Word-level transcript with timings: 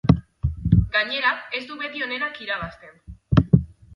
Gainera, 0.95 1.33
ez 1.59 1.61
du 1.67 1.77
beti 1.83 2.03
onenak 2.07 2.41
irabazten. 2.45 3.63